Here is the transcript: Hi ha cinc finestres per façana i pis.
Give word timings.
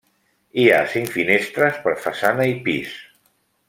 Hi 0.61 0.65
ha 0.69 0.79
cinc 0.93 1.13
finestres 1.17 1.79
per 1.87 1.95
façana 2.09 2.51
i 2.57 2.59
pis. 2.69 3.01